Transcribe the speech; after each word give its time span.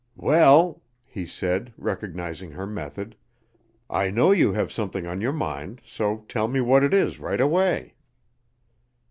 "Well," 0.17 0.81
he 1.05 1.27
said, 1.27 1.75
recognizing 1.77 2.53
her 2.53 2.65
method, 2.65 3.15
"I 3.87 4.09
know 4.09 4.31
you 4.31 4.53
have 4.53 4.71
something 4.71 5.05
on 5.05 5.21
your 5.21 5.31
mind; 5.31 5.79
so 5.85 6.25
tell 6.27 6.47
me 6.47 6.59
what 6.59 6.81
it 6.83 6.91
is 6.91 7.19
right 7.19 7.39
away!" 7.39 7.93